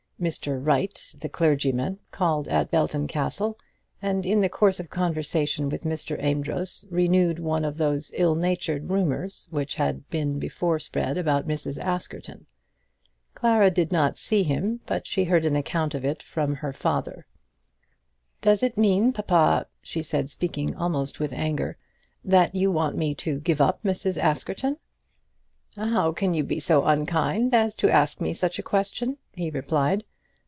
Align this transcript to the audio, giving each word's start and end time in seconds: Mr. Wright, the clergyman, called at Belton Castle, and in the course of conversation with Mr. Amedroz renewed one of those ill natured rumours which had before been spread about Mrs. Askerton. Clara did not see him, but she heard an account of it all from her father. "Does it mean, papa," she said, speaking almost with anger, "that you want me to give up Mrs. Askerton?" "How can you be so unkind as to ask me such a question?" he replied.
Mr. 0.21 0.63
Wright, 0.63 1.15
the 1.19 1.27
clergyman, 1.29 1.97
called 2.11 2.47
at 2.47 2.69
Belton 2.69 3.07
Castle, 3.07 3.57
and 4.03 4.23
in 4.23 4.41
the 4.41 4.49
course 4.49 4.79
of 4.79 4.87
conversation 4.91 5.67
with 5.67 5.83
Mr. 5.83 6.15
Amedroz 6.23 6.85
renewed 6.91 7.39
one 7.39 7.65
of 7.65 7.77
those 7.77 8.11
ill 8.13 8.35
natured 8.35 8.91
rumours 8.91 9.47
which 9.49 9.73
had 9.73 10.07
before 10.37 10.75
been 10.75 10.79
spread 10.79 11.17
about 11.17 11.47
Mrs. 11.47 11.79
Askerton. 11.79 12.45
Clara 13.33 13.71
did 13.71 13.91
not 13.91 14.15
see 14.15 14.43
him, 14.43 14.79
but 14.85 15.07
she 15.07 15.23
heard 15.23 15.43
an 15.43 15.55
account 15.55 15.95
of 15.95 16.05
it 16.05 16.19
all 16.21 16.31
from 16.31 16.55
her 16.57 16.71
father. 16.71 17.25
"Does 18.43 18.61
it 18.61 18.77
mean, 18.77 19.11
papa," 19.11 19.65
she 19.81 20.03
said, 20.03 20.29
speaking 20.29 20.75
almost 20.75 21.19
with 21.19 21.33
anger, 21.33 21.77
"that 22.23 22.53
you 22.53 22.71
want 22.71 22.95
me 22.95 23.15
to 23.15 23.39
give 23.39 23.59
up 23.59 23.81
Mrs. 23.81 24.19
Askerton?" 24.21 24.77
"How 25.75 26.11
can 26.11 26.35
you 26.35 26.43
be 26.43 26.59
so 26.59 26.85
unkind 26.85 27.55
as 27.55 27.73
to 27.75 27.89
ask 27.89 28.21
me 28.21 28.35
such 28.35 28.59
a 28.59 28.63
question?" 28.63 29.17
he 29.33 29.49
replied. 29.49 30.03